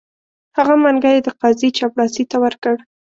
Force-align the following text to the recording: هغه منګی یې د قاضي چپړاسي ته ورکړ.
هغه 0.57 0.75
منګی 0.83 1.11
یې 1.15 1.19
د 1.25 1.29
قاضي 1.39 1.69
چپړاسي 1.77 2.23
ته 2.31 2.37
ورکړ. 2.43 2.75